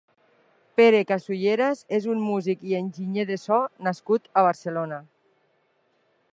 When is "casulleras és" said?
1.11-2.07